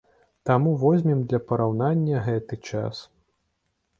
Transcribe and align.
Таму 0.49 0.71
возьмем 0.83 1.19
для 1.33 1.39
параўнання 1.51 2.23
гэты 2.27 2.55
час. 2.71 3.05